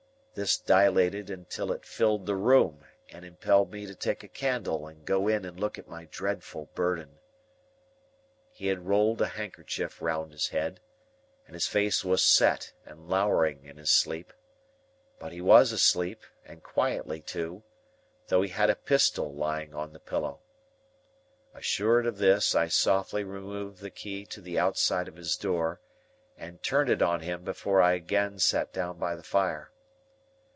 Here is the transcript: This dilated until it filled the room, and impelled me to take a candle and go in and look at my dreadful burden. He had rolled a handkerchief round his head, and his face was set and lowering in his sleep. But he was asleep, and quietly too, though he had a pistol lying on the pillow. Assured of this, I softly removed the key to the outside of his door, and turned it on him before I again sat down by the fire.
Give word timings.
This 0.33 0.55
dilated 0.57 1.29
until 1.29 1.73
it 1.73 1.83
filled 1.85 2.25
the 2.25 2.37
room, 2.37 2.85
and 3.09 3.25
impelled 3.25 3.69
me 3.69 3.85
to 3.85 3.93
take 3.93 4.23
a 4.23 4.29
candle 4.29 4.87
and 4.87 5.03
go 5.03 5.27
in 5.27 5.43
and 5.43 5.59
look 5.59 5.77
at 5.77 5.89
my 5.89 6.05
dreadful 6.05 6.67
burden. 6.73 7.19
He 8.49 8.67
had 8.67 8.87
rolled 8.87 9.21
a 9.21 9.27
handkerchief 9.27 10.01
round 10.01 10.31
his 10.31 10.47
head, 10.47 10.79
and 11.45 11.53
his 11.53 11.67
face 11.67 12.05
was 12.05 12.23
set 12.23 12.71
and 12.85 13.09
lowering 13.09 13.65
in 13.65 13.75
his 13.75 13.91
sleep. 13.91 14.31
But 15.19 15.33
he 15.33 15.41
was 15.41 15.73
asleep, 15.73 16.23
and 16.45 16.63
quietly 16.63 17.19
too, 17.21 17.63
though 18.27 18.41
he 18.41 18.49
had 18.51 18.69
a 18.69 18.75
pistol 18.75 19.33
lying 19.35 19.73
on 19.73 19.91
the 19.91 19.99
pillow. 19.99 20.39
Assured 21.53 22.05
of 22.07 22.19
this, 22.19 22.55
I 22.55 22.69
softly 22.69 23.25
removed 23.25 23.81
the 23.81 23.89
key 23.91 24.25
to 24.27 24.39
the 24.39 24.57
outside 24.57 25.09
of 25.09 25.17
his 25.17 25.35
door, 25.35 25.81
and 26.37 26.63
turned 26.63 26.89
it 26.89 27.01
on 27.01 27.19
him 27.19 27.43
before 27.43 27.81
I 27.81 27.95
again 27.95 28.39
sat 28.39 28.71
down 28.71 28.97
by 28.97 29.15
the 29.17 29.23
fire. 29.23 29.67